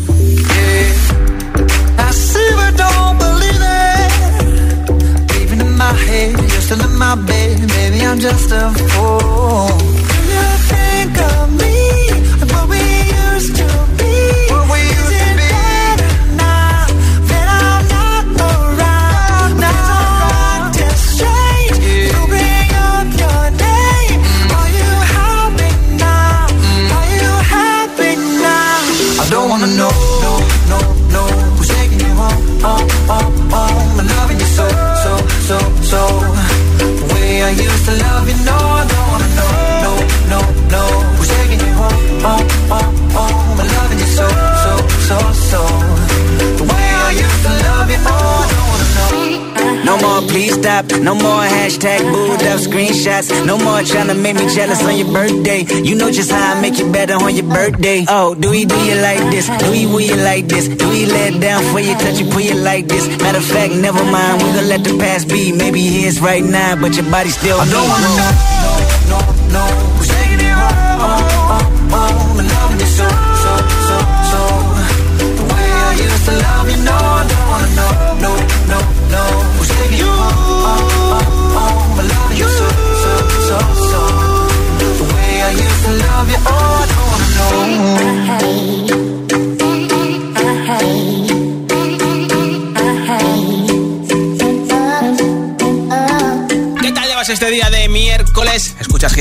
Head, 5.95 6.39
you're 6.39 6.61
still 6.61 6.83
in 6.83 6.97
my 6.97 7.15
bed, 7.15 7.67
Baby, 7.67 8.05
I'm 8.05 8.19
just 8.19 8.51
a 8.51 8.71
fool. 8.93 9.90
More, 50.21 50.29
please 50.29 50.53
stop. 50.53 50.85
No 51.01 51.13
more 51.15 51.41
hashtag 51.41 51.99
booed 52.11 52.43
up 52.43 52.59
screenshots. 52.59 53.29
No 53.45 53.57
more 53.57 53.81
trying 53.83 54.07
to 54.07 54.13
make 54.15 54.35
me 54.35 54.47
jealous 54.53 54.83
on 54.83 54.97
your 54.97 55.11
birthday. 55.11 55.65
You 55.83 55.95
know 55.95 56.11
just 56.11 56.31
how 56.31 56.55
I 56.55 56.61
make 56.61 56.77
you 56.77 56.91
better 56.91 57.15
on 57.15 57.35
your 57.35 57.47
birthday. 57.47 58.05
Oh, 58.07 58.35
do 58.35 58.49
we 58.49 58.65
do 58.65 58.75
you 58.83 58.95
like 59.01 59.19
this? 59.31 59.47
Do 59.47 59.71
we 59.71 59.85
will 59.85 60.01
you 60.01 60.15
like 60.15 60.47
this? 60.47 60.67
Do 60.67 60.89
we 60.89 61.05
let 61.05 61.39
down 61.41 61.63
for 61.71 61.79
you, 61.79 61.93
touch 61.95 62.19
you, 62.19 62.29
pull 62.29 62.41
you 62.41 62.55
like 62.55 62.87
this? 62.87 63.07
Matter 63.21 63.39
of 63.39 63.45
fact, 63.45 63.73
never 63.73 64.03
mind. 64.03 64.41
We 64.43 64.49
gonna 64.53 64.67
let 64.67 64.83
the 64.83 64.97
past 64.97 65.27
be. 65.27 65.51
Maybe 65.51 65.81
here's 65.81 66.19
right 66.21 66.43
now, 66.43 66.79
but 66.79 66.95
your 66.95 67.09
body 67.09 67.29
still 67.29 67.59
I 67.59 67.65
don't 67.69 67.87
wanna 67.87 68.09
know, 68.17 68.31
no, 68.61 69.19
no, 69.51 69.65
no, 69.67 69.80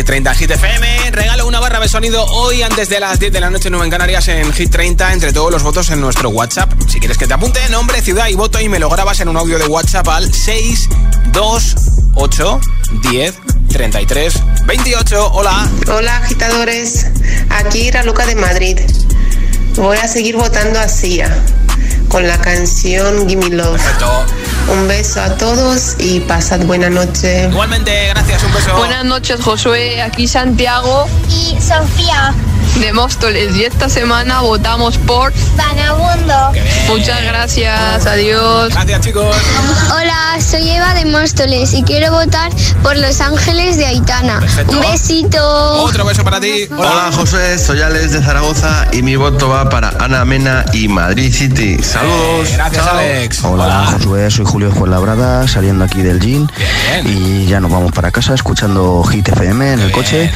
Hit 0.00 0.06
30 0.06 0.34
Hit 0.34 0.50
FM. 0.52 1.10
Regalo 1.10 1.46
una 1.46 1.60
barra 1.60 1.78
de 1.78 1.86
sonido 1.86 2.24
hoy 2.24 2.62
antes 2.62 2.88
de 2.88 3.00
las 3.00 3.20
10 3.20 3.34
de 3.34 3.40
la 3.40 3.50
noche 3.50 3.68
en 3.68 3.90
Canarias 3.90 4.28
en 4.28 4.50
Hit 4.50 4.70
30 4.70 5.12
entre 5.12 5.30
todos 5.30 5.52
los 5.52 5.62
votos 5.62 5.90
en 5.90 6.00
nuestro 6.00 6.30
WhatsApp. 6.30 6.72
Si 6.88 7.00
quieres 7.00 7.18
que 7.18 7.26
te 7.26 7.34
apunte 7.34 7.60
nombre, 7.68 8.00
ciudad 8.00 8.28
y 8.28 8.34
voto 8.34 8.58
y 8.58 8.70
me 8.70 8.78
lo 8.78 8.88
grabas 8.88 9.20
en 9.20 9.28
un 9.28 9.36
audio 9.36 9.58
de 9.58 9.66
WhatsApp 9.66 10.08
al 10.08 10.32
628 10.32 12.60
10 13.10 13.34
33 13.68 14.34
28. 14.64 15.32
Hola. 15.34 15.68
Hola 15.94 16.16
agitadores, 16.16 17.08
aquí 17.50 17.90
Raluca 17.90 18.24
de 18.24 18.36
Madrid. 18.36 18.78
Voy 19.76 19.98
a 19.98 20.08
seguir 20.08 20.36
votando 20.36 20.80
a 20.80 20.88
Sia 20.88 21.28
con 22.08 22.26
la 22.26 22.40
canción 22.40 23.28
Gimme 23.28 23.50
Love. 23.50 23.82
Un 24.68 24.88
beso 24.88 25.20
a 25.20 25.36
todos 25.36 25.96
y 25.98 26.20
pasad 26.20 26.60
buena 26.60 26.90
noche. 26.90 27.48
Igualmente, 27.50 28.08
gracias, 28.08 28.42
un 28.44 28.52
beso. 28.52 28.76
Buenas 28.76 29.04
noches, 29.04 29.40
Josué. 29.40 30.00
Aquí 30.02 30.28
Santiago. 30.28 31.06
Y 31.28 31.60
Sofía. 31.60 32.34
De 32.80 32.92
Móstoles. 32.94 33.54
Y 33.56 33.64
esta 33.64 33.88
semana 33.88 34.40
votamos 34.40 34.96
por. 34.98 35.32
Vagabundo. 35.56 36.52
Muchas 36.88 37.22
gracias. 37.24 38.06
Adiós. 38.06 38.72
Gracias, 38.72 39.00
chicos. 39.02 39.36
Hola, 39.94 40.38
soy 40.40 40.68
Eva 40.70 40.94
de 40.94 41.04
Móstoles 41.04 41.74
y 41.74 41.82
quiero 41.82 42.10
votar 42.12 42.50
por 42.82 42.96
Los 42.96 43.20
Ángeles 43.20 43.76
de 43.76 43.86
Aitana. 43.86 44.40
Perfecto. 44.40 44.72
Un 44.72 44.80
besito. 44.80 45.82
Otro 45.84 46.04
beso 46.04 46.24
para 46.24 46.40
ti. 46.40 46.66
Hola 46.70 47.10
José, 47.14 47.58
soy 47.58 47.82
Alex 47.82 48.12
de 48.12 48.22
Zaragoza 48.22 48.86
y 48.92 49.02
mi 49.02 49.16
voto 49.16 49.48
va 49.48 49.68
para 49.68 49.90
Ana 49.98 50.24
Mena 50.24 50.64
y 50.72 50.88
Madrid 50.88 51.32
City. 51.34 51.82
Saludos. 51.82 52.48
gracias, 52.54 52.84
Chao. 52.84 52.98
Alex. 52.98 53.44
Hola, 53.44 53.86
Josué, 53.92 54.30
soy 54.30 54.44
Julio 54.46 54.72
Fuenlabrada, 54.72 55.46
saliendo 55.48 55.84
aquí 55.84 56.00
del 56.02 56.18
gym 56.20 56.46
y 57.04 57.46
ya 57.46 57.60
nos 57.60 57.70
vamos 57.70 57.92
para 57.92 58.10
casa 58.10 58.34
escuchando 58.34 59.02
Hit 59.04 59.28
FM 59.28 59.74
en 59.74 59.80
el 59.80 59.92
coche 59.92 60.30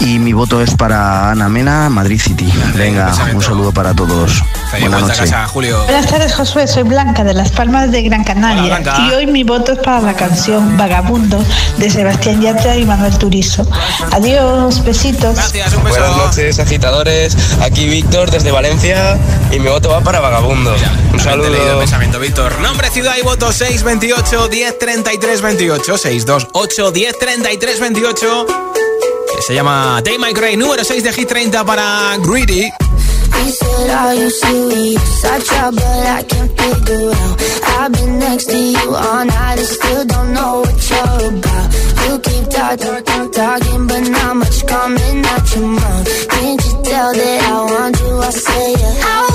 y 0.00 0.18
mi 0.18 0.32
voto 0.32 0.62
es 0.62 0.74
para 0.74 1.30
Ana 1.30 1.48
Mena, 1.48 1.81
Madrid 1.88 2.20
City. 2.20 2.50
Venga, 2.74 3.12
un 3.34 3.42
saludo 3.42 3.72
para 3.72 3.94
todos. 3.94 4.42
Buenas 4.80 5.02
noches. 5.02 5.18
casa, 5.18 5.46
Julio. 5.46 5.82
Buenas 5.84 6.06
tardes, 6.06 6.34
Josué. 6.34 6.66
Soy 6.66 6.82
Blanca 6.82 7.24
de 7.24 7.34
Las 7.34 7.50
Palmas 7.50 7.90
de 7.90 8.02
Gran 8.02 8.24
Canaria. 8.24 8.78
Hola, 8.80 9.08
y 9.08 9.14
hoy 9.14 9.26
mi 9.26 9.44
voto 9.44 9.72
es 9.72 9.78
para 9.78 10.00
la 10.00 10.14
canción 10.14 10.76
Vagabundo 10.76 11.44
de 11.78 11.90
Sebastián 11.90 12.40
Yatra 12.40 12.76
y 12.76 12.84
Manuel 12.84 13.16
Turizo. 13.18 13.66
Adiós, 14.10 14.84
besitos. 14.84 15.34
Gracias, 15.34 15.74
un 15.74 15.82
Buenas 15.82 16.16
noches, 16.16 16.58
agitadores. 16.58 17.36
Aquí 17.62 17.86
Víctor 17.88 18.30
desde 18.30 18.50
Valencia 18.50 19.18
y 19.50 19.58
mi 19.58 19.68
voto 19.68 19.90
va 19.90 20.00
para 20.00 20.20
Vagabundo. 20.20 20.74
Un 21.12 21.20
he 21.20 21.24
leído 21.24 21.44
el 21.44 21.52
saludo. 21.52 21.78
pensamiento, 21.80 22.18
Víctor. 22.18 22.60
Nombre, 22.60 22.90
ciudad 22.90 23.14
y 23.18 23.22
voto 23.22 23.52
628 23.52 24.48
10 24.48 24.78
33 24.78 25.42
28 25.42 25.98
628 25.98 26.90
10 26.90 27.18
33 27.18 27.80
28 27.80 28.46
que 29.36 29.42
se 29.42 29.54
llama 29.54 30.00
Day 30.02 30.18
My 30.18 30.32
Gray, 30.32 30.56
número 30.56 30.84
6 30.84 31.02
de 31.04 31.12
Hit 31.12 31.28
30 31.28 31.64
para 31.64 32.16
Greedy. 32.18 32.70
He 33.44 33.50
said, 33.50 33.90
Are 33.90 34.14
you 34.14 34.30
serious? 34.30 35.24
I 35.24 35.40
try, 35.40 35.70
but 35.70 35.82
I 35.82 36.22
can't 36.22 36.50
figure 36.60 37.10
out. 37.10 37.42
I've 37.78 37.92
been 37.92 38.18
next 38.18 38.46
to 38.50 38.56
you 38.56 38.94
all 38.94 39.24
night 39.24 39.58
and 39.58 39.66
still 39.66 40.04
don't 40.04 40.32
know 40.32 40.60
what 40.60 40.90
you're 40.90 41.28
about. 41.28 41.74
You 42.06 42.18
keep 42.20 42.48
talking, 42.50 43.04
talk, 43.04 43.32
talking, 43.32 43.86
but 43.86 44.08
not 44.08 44.36
much 44.36 44.66
coming 44.66 45.24
out 45.26 45.54
your 45.54 45.66
mouth. 45.66 46.28
Can't 46.28 46.64
you 46.64 46.82
tell 46.84 47.12
that 47.12 47.42
I 47.42 47.64
want 47.64 48.00
you? 48.00 48.18
I 48.18 48.30
say, 48.30 48.72
yeah. 48.72 48.94
I 49.02 49.31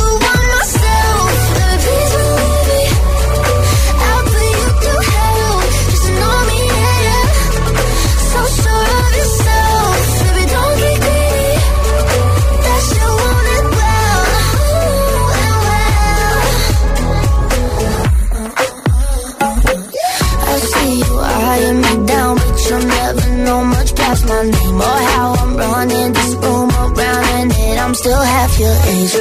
your 28.60 28.74
age. 28.88 29.17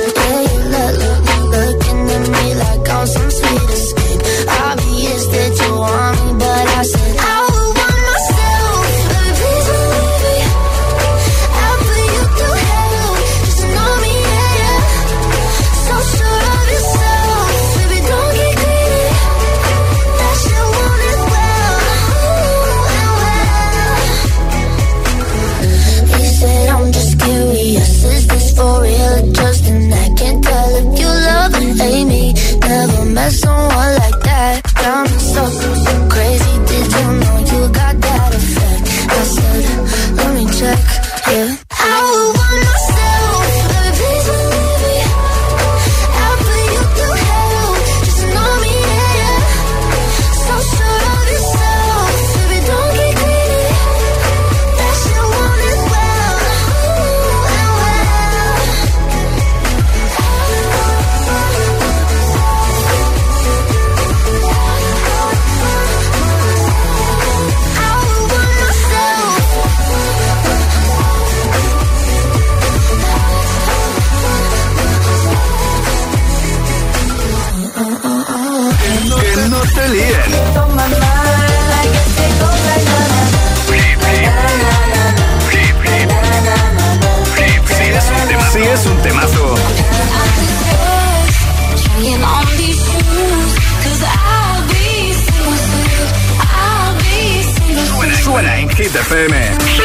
FM. 99.17 99.75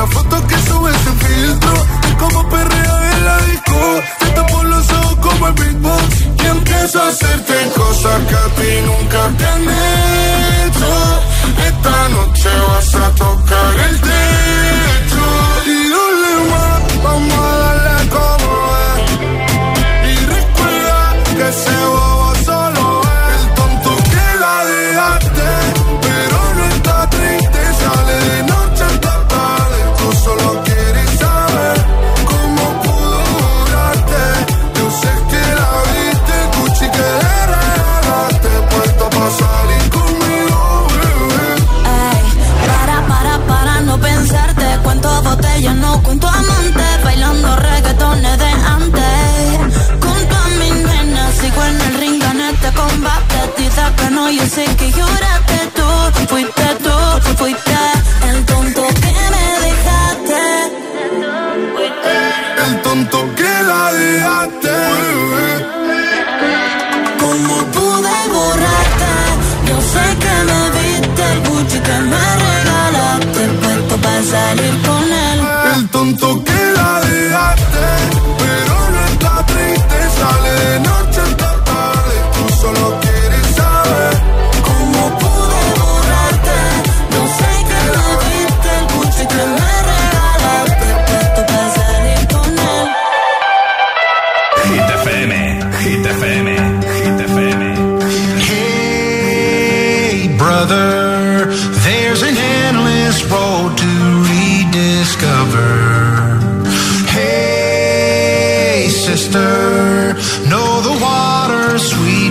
Las 0.00 0.08
fotos 0.14 0.40
que 0.44 0.56
subes 0.56 0.96
sin 1.04 1.18
filtro. 1.20 1.74
Es 2.08 2.14
como 2.14 2.48
perrea 2.48 3.12
en 3.12 3.24
la 3.26 3.36
disco. 3.42 4.00
Te 4.18 4.26
tapo 4.30 4.64
los 4.64 4.90
ojos 4.92 5.16
como 5.20 5.48
el 5.48 5.52
beatbox. 5.52 6.20
Y 6.42 6.46
empiezo 6.46 7.02
a 7.02 7.08
hacerte 7.08 7.54
cosas 7.76 8.18
que 8.28 8.34
a 8.34 8.48
ti 8.56 8.70
nunca 8.86 9.20
te 9.36 9.44
han 9.44 9.62
hecho. 9.62 10.90
Esta 11.68 12.08
noche 12.16 12.48
vas 12.68 12.94
a 12.94 13.10
tocar 13.14 13.74
el 13.90 14.00
techo. 14.00 15.26
Y 15.66 15.90
yo 15.90 16.02
le 16.22 16.32
vamos 17.04 17.34
a 17.34 17.69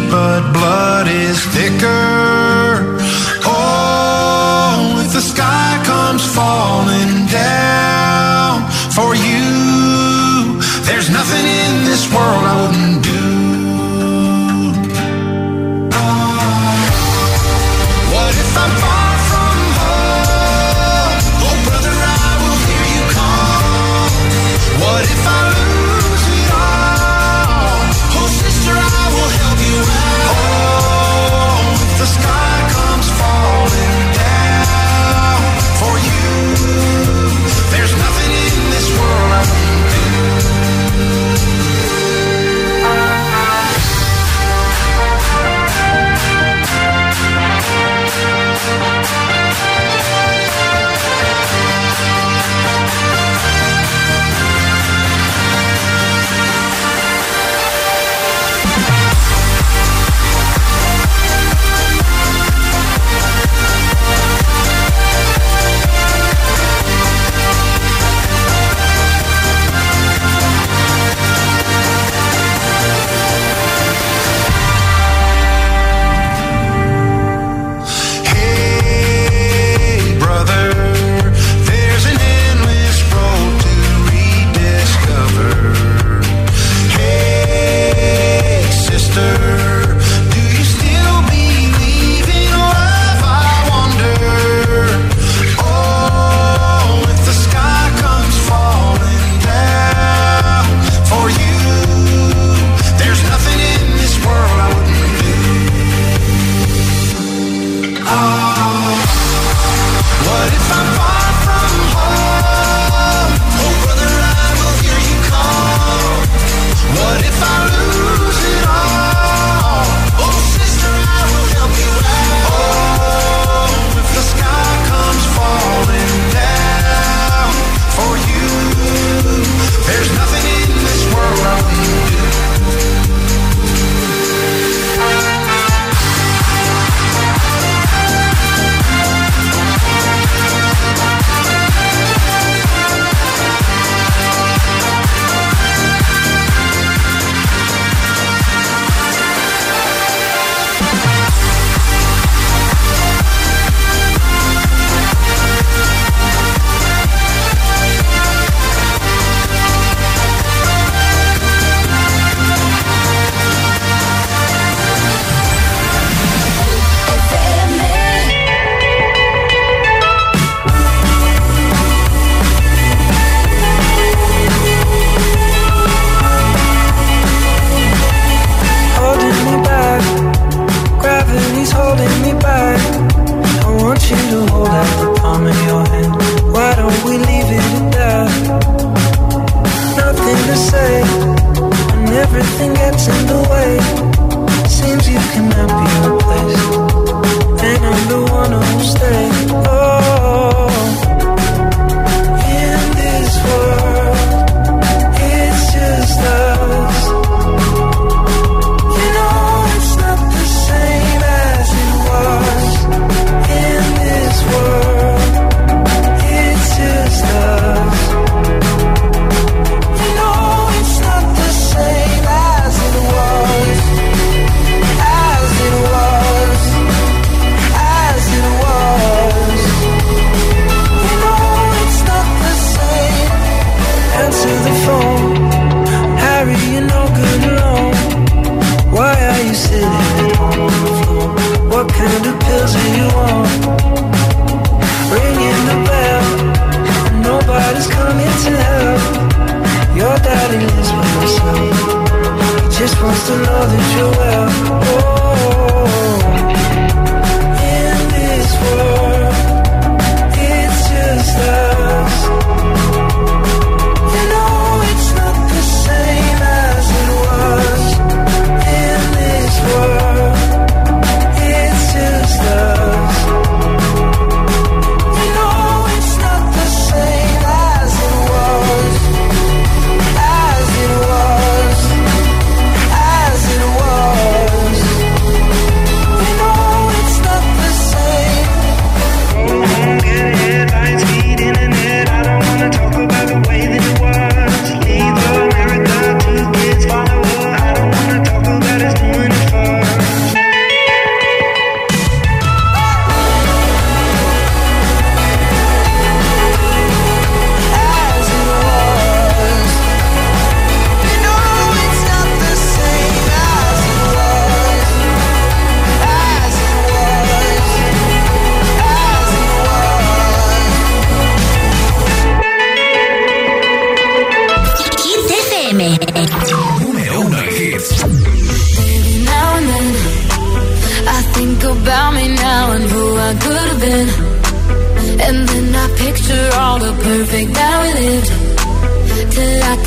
but 0.10 0.52
blood 0.52 1.08
is 1.08 1.40
thicker. 1.56 2.98
Oh, 3.46 5.02
if 5.06 5.14
the 5.14 5.22
sky 5.22 5.82
comes 5.86 6.24
falling 6.34 7.28
down 7.28 8.70
for 8.96 9.16
you. 9.16 9.39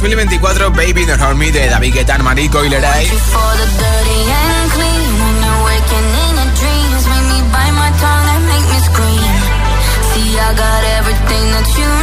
2024, 0.00 0.70
Baby 0.70 1.04
Don't 1.04 1.20
Hurt 1.20 1.36
Me 1.36 1.50
de 1.50 1.68
David 1.68 1.92
Guetta, 1.94 2.18
Marico 2.18 2.64
y 2.64 2.68
Leray. 2.70 3.08
I 10.34 10.54
got 10.54 10.84
everything 10.98 12.01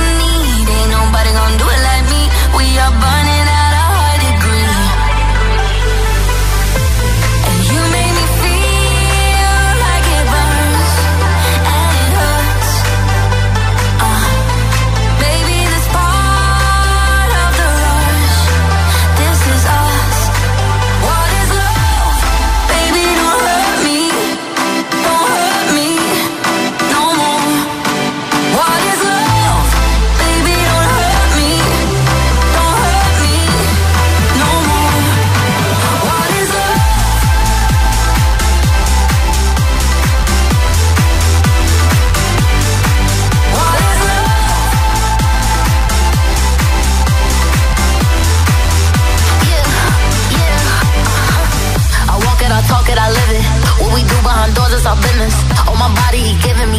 All. 54.86 55.36
Oh, 55.68 55.76
my 55.76 55.92
body, 55.94 56.20
he 56.20 56.34
giving 56.42 56.72
me 56.72 56.79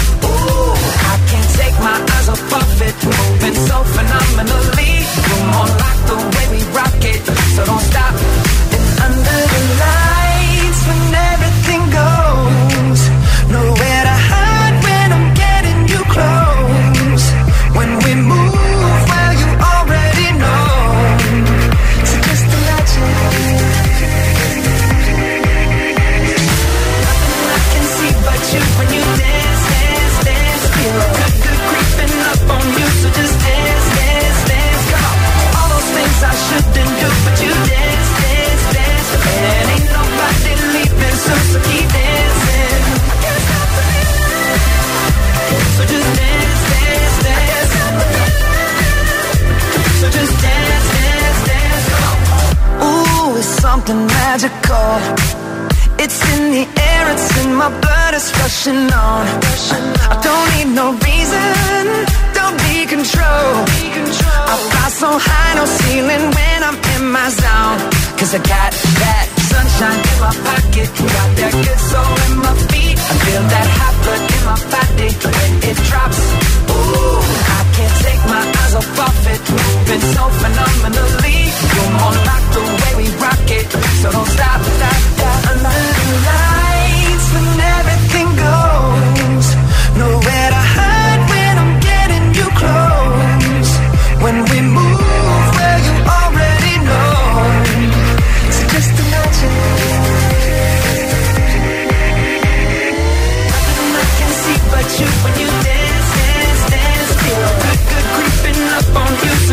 My 1.81 1.97
eyes 2.15 2.29
of 2.29 2.39
it, 2.81 2.95
moving 3.03 3.55
so 3.55 3.83
phenomenally. 3.83 4.91
Come 5.27 5.49
on, 5.59 5.69
like 5.83 6.01
the 6.09 6.17
way 6.33 6.45
we 6.53 6.61
rock 6.77 7.03
it, 7.03 7.21
so 7.55 7.65
don't 7.65 7.81
stop. 7.81 8.50
Something 53.81 54.07
magical. 54.07 54.91
It's 55.97 56.19
in 56.33 56.51
the 56.51 56.65
air, 56.81 57.03
it's 57.13 57.29
in 57.43 57.53
my 57.55 57.69
blood, 57.81 58.13
it's 58.13 58.31
rushing 58.39 58.91
on. 58.93 59.25
I 60.09 60.17
don't 60.21 60.47
need 60.55 60.75
no 60.75 60.93
reason, 61.07 61.85
don't 62.33 62.57
be 62.65 62.85
control. 62.85 63.49
I 64.51 64.55
fly 64.69 64.89
so 64.89 65.09
high, 65.17 65.53
no 65.55 65.65
ceiling 65.65 66.25
when 66.37 66.59
I'm 66.63 66.77
in 66.95 67.11
my 67.11 67.29
zone. 67.29 67.79
Cause 68.17 68.33
I 68.35 68.41
got 68.55 68.71
that 69.01 69.25
sunshine 69.49 70.01
in 70.11 70.17
my 70.25 70.33
pocket, 70.45 70.87
got 71.15 71.29
that 71.39 71.53
good 71.65 71.81
soul 71.89 72.13
in 72.27 72.33
my 72.45 72.53
feet. 72.69 72.97
I 72.97 73.13
feel 73.25 73.43
that 73.53 73.67
hot 73.79 73.95
blood 74.03 74.23
in 74.35 74.41
my 74.49 74.57
body 74.73 75.09
when 75.25 75.51
it 75.69 75.77
drops. 75.89 76.21
Ooh, 76.69 77.60
can't 77.75 77.97
take 78.05 78.23
my 78.33 78.43
eyes 78.61 78.73
off 78.75 78.99
of 79.07 79.27
it, 79.33 79.41
moving 79.51 80.03
so 80.15 80.23
phenomenally. 80.41 81.37
You're 81.75 81.93
more 81.99 82.17
like 82.29 82.45
the 82.55 82.63
way 82.79 82.91
we 82.99 83.07
rock 83.23 83.47
it, 83.59 83.67
so 84.01 84.11
don't 84.11 84.29
stop, 84.35 84.59
stop, 84.61 85.01
stop. 85.15 85.39
Under 85.51 85.75
the 85.97 86.15
lights, 86.27 86.50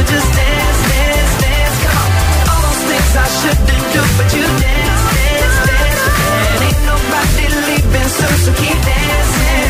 just 0.09 0.29
dance, 0.33 0.81
dance, 0.89 1.35
dance. 1.43 1.77
Come 1.85 1.97
on. 2.01 2.11
All 2.49 2.61
those 2.65 2.83
things 2.89 3.13
I 3.13 3.27
shouldn't 3.41 3.87
do, 3.93 4.03
but 4.17 4.29
you 4.35 4.45
dance, 4.65 5.05
dance, 5.15 5.59
dance. 5.69 6.03
And 6.49 6.65
ain't 6.69 6.81
nobody 6.89 7.47
leaving 7.69 8.11
soon, 8.17 8.37
so 8.45 8.51
keep 8.57 8.79
dancing. 8.89 9.69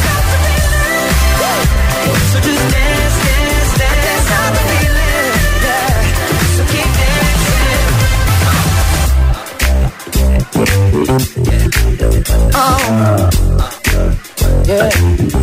Stop 0.00 0.24
feeling. 0.42 1.06
So 2.30 2.38
just 2.46 2.64
dance, 2.74 3.16
dance, 3.26 3.72
dance. 3.78 4.24
Stop 4.26 4.54
feeling. 4.70 5.38
So 6.56 6.62
keep 6.72 6.90
dancing. 6.98 8.10
Oh. 12.54 12.90
Yeah. 14.66 15.39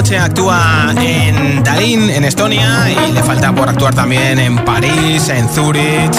Noche 0.00 0.18
actúa 0.18 0.94
en 0.96 1.62
Tallinn, 1.62 2.08
en 2.08 2.24
Estonia, 2.24 2.86
y 2.88 3.12
le 3.12 3.22
falta 3.22 3.54
por 3.54 3.68
actuar 3.68 3.94
también 3.94 4.38
en 4.38 4.56
París, 4.64 5.28
en 5.28 5.46
Zurich, 5.46 6.16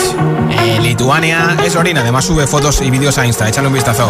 en 0.52 0.84
Lituania. 0.84 1.58
Es 1.66 1.76
Orina, 1.76 2.02
además 2.02 2.26
sube 2.26 2.46
fotos 2.46 2.80
y 2.84 2.92
vídeos 2.92 3.18
a 3.18 3.26
Insta. 3.26 3.50
Échale 3.50 3.70
un 3.70 3.74
vistazo. 3.74 4.08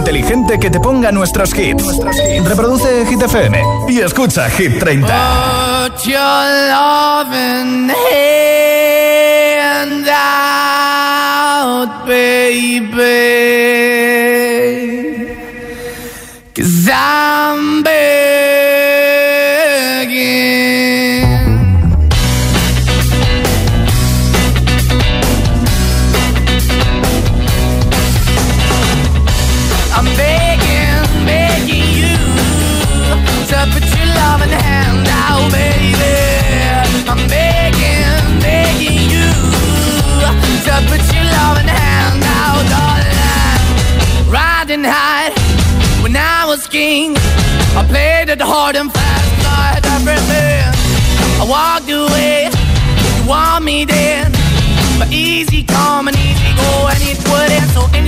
Inteligente 0.00 0.58
que 0.58 0.70
te 0.70 0.80
ponga 0.80 1.12
nuestros 1.12 1.52
hits. 1.56 1.84
Reproduce 2.44 3.04
Hit 3.06 3.22
FM 3.22 3.62
y 3.88 4.00
escucha 4.00 4.48
Hit 4.48 4.78
30. 4.78 5.88
Put 5.88 6.06
your 6.06 6.68
loving 6.70 7.90
hand 7.90 10.08
out, 10.08 12.06
baby. 12.06 12.86
Cause 16.54 16.88
I'm 16.90 17.39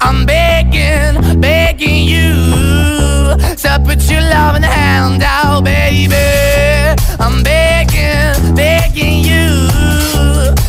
I'm 0.00 0.26
begging, 0.26 1.40
begging 1.40 2.04
you 2.04 2.34
to 3.56 3.82
put 3.84 4.10
your 4.10 4.20
loving 4.20 4.62
hand 4.62 5.22
out, 5.22 5.64
baby. 5.64 6.14
I'm 7.18 7.42
begging, 7.42 8.54
begging 8.54 9.24
you 9.24 9.68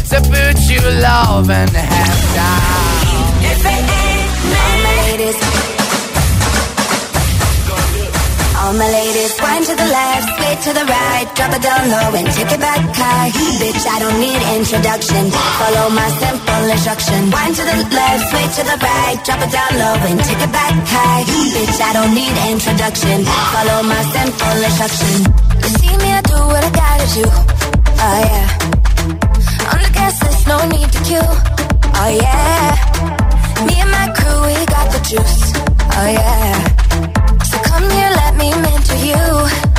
to 0.10 0.22
put 0.32 0.58
your 0.70 0.92
loving 1.02 1.74
hand 1.74 2.38
out. 2.38 2.66
All 4.58 4.84
my 4.84 5.18
ladies. 5.18 5.75
All 8.66 8.74
my 8.74 8.90
ladies, 8.90 9.38
wind 9.38 9.64
to 9.70 9.76
the 9.78 9.86
left, 9.86 10.26
sway 10.42 10.56
to 10.66 10.72
the 10.74 10.86
right, 10.90 11.28
drop 11.38 11.54
it 11.54 11.62
down 11.62 11.86
low 11.86 12.18
and 12.18 12.26
take 12.34 12.50
it 12.50 12.58
back 12.58 12.82
high. 12.98 13.30
Bitch, 13.62 13.86
I 13.86 14.02
don't 14.02 14.18
need 14.18 14.42
introduction. 14.58 15.30
Follow 15.62 15.94
my 15.94 16.10
simple 16.18 16.66
instruction. 16.74 17.30
Wind 17.30 17.54
to 17.62 17.62
the 17.62 17.78
left, 17.94 18.24
sway 18.26 18.46
to 18.58 18.62
the 18.66 18.78
right, 18.82 19.18
drop 19.22 19.38
it 19.46 19.52
down 19.54 19.70
low 19.78 20.02
and 20.10 20.18
take 20.18 20.42
it 20.42 20.50
back 20.50 20.74
high. 20.82 21.22
Bitch, 21.54 21.78
I 21.78 21.94
don't 21.94 22.14
need 22.18 22.34
introduction. 22.50 23.18
Follow 23.54 23.86
my 23.86 24.02
simple 24.18 24.58
instruction. 24.58 25.14
You 25.62 25.70
see 25.78 25.96
me, 26.02 26.10
I 26.10 26.22
do 26.26 26.38
what 26.50 26.66
I 26.66 26.72
gotta 26.74 27.08
do. 27.22 27.26
Oh 28.02 28.18
yeah. 28.18 28.50
On 29.70 29.78
the 29.78 29.92
gas 29.94 30.18
list, 30.26 30.42
no 30.50 30.58
need 30.74 30.90
to 30.90 31.00
queue. 31.06 31.32
Oh 32.02 32.10
yeah. 32.18 32.74
Me 33.70 33.78
and 33.78 33.92
my 33.94 34.10
crew, 34.18 34.42
we 34.50 34.58
got 34.66 34.90
the 34.90 35.02
juice. 35.06 35.54
Oh 35.54 36.10
yeah. 36.10 36.85
Come 37.86 38.02
here, 38.02 38.14
let 38.18 38.34
me 38.34 38.50
mentor 38.50 38.98
you. 38.98 39.22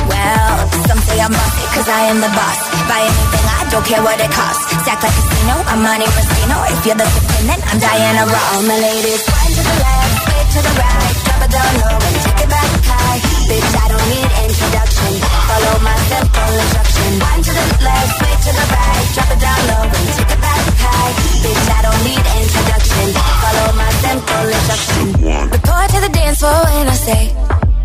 Well, 0.07 0.55
some 0.87 0.95
say 1.03 1.19
I'm 1.19 1.27
bossy, 1.27 1.65
cause 1.75 1.91
I 1.91 2.07
am 2.07 2.23
the 2.23 2.31
boss. 2.31 2.59
Buy 2.87 3.03
anything, 3.03 3.45
I 3.51 3.67
don't 3.67 3.83
care 3.83 3.99
what 3.99 4.15
it 4.15 4.31
costs. 4.31 4.63
Stack 4.87 5.03
like 5.03 5.11
a 5.11 5.23
casino, 5.27 5.59
I'm 5.67 5.83
Monte 5.83 6.07
Rustino. 6.15 6.55
If 6.71 6.87
you're 6.87 6.95
the 6.95 7.03
dependent, 7.03 7.59
I'm 7.67 7.83
Diana 7.83 8.23
Ross. 8.31 8.63
My 8.63 8.79
ladies, 8.79 9.27
wind 9.27 9.51
to 9.59 9.63
the 9.67 9.75
left, 9.83 10.23
sway 10.23 10.39
to 10.55 10.59
the 10.63 10.73
right, 10.79 11.13
drop 11.19 11.41
it 11.43 11.51
down 11.51 11.73
low 11.83 11.99
and 11.99 12.15
take 12.23 12.41
it 12.47 12.47
back 12.47 12.71
high. 12.87 13.19
Bitch, 13.51 13.75
I 13.75 13.85
don't 13.91 14.07
need 14.07 14.29
introduction. 14.39 15.11
Follow 15.51 15.75
my 15.83 15.97
simple 16.07 16.53
instruction. 16.63 17.11
Wind 17.19 17.43
to 17.43 17.51
the 17.59 17.65
left, 17.91 18.11
sway 18.23 18.35
to 18.39 18.51
the 18.55 18.65
right, 18.71 19.03
drop 19.19 19.29
it 19.35 19.39
down 19.43 19.61
low 19.67 19.83
and 19.83 20.07
take 20.15 20.31
it 20.31 20.39
back 20.39 20.63
high. 20.79 21.11
Bitch, 21.43 21.67
I 21.75 21.79
don't 21.83 22.01
need 22.07 22.23
introduction. 22.23 23.05
Follow 23.43 23.67
my 23.75 23.91
simple 23.99 24.47
instruction. 24.47 25.03
Report 25.51 25.87
to 25.91 25.99
the 26.07 26.11
dance 26.15 26.39
floor 26.39 26.55
when 26.71 26.87
I 26.87 26.95
say, 26.95 27.35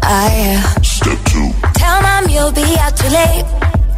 oh 0.02 0.28
yeah. 0.34 0.62
Step 0.82 1.18
two. 1.30 1.48
Tell 1.74 1.98
mom 2.02 2.28
you'll 2.28 2.52
be 2.52 2.66
out 2.78 2.94
too 2.96 3.08
late. 3.08 3.46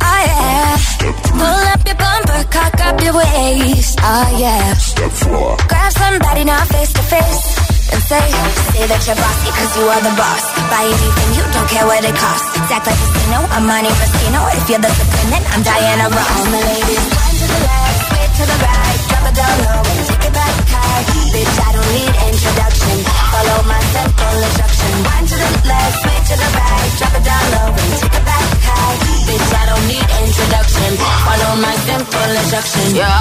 Oh 0.01 0.23
yeah. 0.29 0.77
Step 0.77 1.15
three. 1.25 1.41
Pull 1.41 1.65
up 1.73 1.81
your 1.87 1.99
bumper, 1.99 2.43
cock 2.51 2.77
up 2.87 2.97
your 3.01 3.15
waist. 3.17 3.99
Oh 4.01 4.29
yeah. 4.39 4.75
Step 4.75 5.11
four. 5.11 5.57
Grab 5.69 5.93
somebody 5.93 6.45
now 6.45 6.65
face 6.67 6.93
to 6.93 7.03
face. 7.03 7.45
And 7.93 8.03
say, 8.11 8.27
say 8.73 8.85
that 8.89 9.03
you're 9.07 9.15
bossy 9.15 9.51
cause 9.55 9.73
you 9.77 9.85
are 9.87 10.03
the 10.03 10.15
boss. 10.17 10.45
Buy 10.73 10.83
anything, 10.89 11.31
you 11.37 11.45
don't 11.53 11.69
care 11.69 11.87
what 11.87 12.03
it 12.03 12.17
costs. 12.17 12.49
Act 12.73 12.89
like 12.89 12.97
a 12.97 13.07
casino, 13.13 13.39
I'm 13.55 13.69
Monte 13.69 13.93
Rustino. 13.93 14.41
If 14.57 14.65
you're 14.73 14.83
the 14.83 14.89
dependent, 14.89 15.45
I'm 15.53 15.63
Diana 15.63 16.09
Ross. 16.09 16.33
All 16.33 16.49
my 16.49 16.63
ladies, 16.65 17.05
one 17.13 17.35
to 17.39 17.47
the 17.53 17.61
left, 17.61 18.01
sway 18.09 18.27
to 18.35 18.45
the 18.51 18.59
right, 18.65 18.99
drop 19.09 19.25
it 19.29 19.35
down 19.37 19.57
low 19.69 20.14
back 20.35 20.55
Bitch, 21.33 21.57
I 21.67 21.71
don't 21.75 21.91
need 21.95 22.15
introduction 22.29 22.97
Follow 23.33 23.59
my 23.71 23.83
simple 23.95 24.37
instruction 24.45 24.93
One 25.07 25.25
to 25.31 25.37
the 25.39 25.51
left, 25.71 25.97
sway 26.03 26.19
to 26.29 26.35
the 26.43 26.49
right 26.59 26.91
Drop 26.99 27.15
it 27.15 27.25
down 27.25 27.45
low 27.55 27.69
and 27.71 27.91
take 28.03 28.17
it 28.19 28.25
back 28.27 28.47
high 28.67 28.97
Bitch, 29.27 29.51
I 29.55 29.63
don't 29.71 29.87
need 29.89 30.09
introduction 30.27 30.91
Follow 31.27 31.53
my 31.63 31.75
simple 31.89 32.31
instruction 32.43 32.87
Yo, 32.99 33.15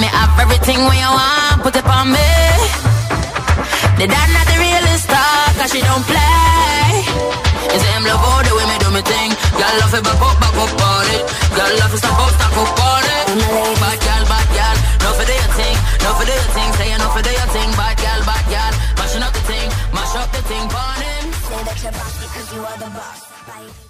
me 0.00 0.08
up 0.22 0.32
everything 0.38 0.80
you 0.80 1.10
want 1.10 1.62
Put 1.62 1.76
it 1.76 1.86
on 1.86 2.06
me 2.14 2.30
The 3.98 4.06
the 4.06 4.56
Cause 5.60 5.72
she 5.72 5.80
don't 5.82 6.04
play 6.08 6.60
them 8.00 8.04
love 8.04 8.24
all 8.24 8.42
the 8.42 8.52
way 8.56 8.64
me 8.64 8.76
do 8.80 8.90
me 8.90 9.02
thing. 9.02 9.30
Girl 9.60 9.74
love 9.80 9.94
it 9.94 10.02
back 10.02 10.22
up, 10.24 10.40
back 10.40 10.56
up. 10.56 10.72
Girl 11.54 11.72
love 11.78 11.94
it 11.94 11.98
stop 11.98 12.18
up, 12.18 12.30
stop 12.32 12.56
up 12.56 12.80
on 12.80 13.04
it. 13.04 13.26
Bad 13.80 13.98
girl, 14.00 14.24
bad 14.30 14.46
girl. 14.56 14.79
No 15.10 15.16
for 15.16 15.32
your 15.32 15.50
thing, 15.58 15.76
no 16.02 16.10
for 16.14 16.24
your 16.24 16.46
thing. 16.54 16.72
Say 16.74 16.96
no 16.98 17.08
for 17.10 17.18
your 17.18 17.48
thing, 17.54 17.70
bad 17.72 17.96
girl, 17.98 18.20
bad 18.26 18.44
girl. 18.46 18.74
Mashing 18.98 19.22
up 19.22 19.32
the 19.32 19.40
thing, 19.40 19.68
mash 19.92 20.14
up 20.14 20.30
the 20.32 20.42
thing, 20.42 20.66
burn. 20.68 21.24
Say 21.48 21.62
that 21.66 21.82
you're 21.82 21.92
boss 21.92 22.14
because 22.22 22.54
you 22.54 22.60
are 22.60 22.78
the 22.78 22.90
boss. 22.94 23.89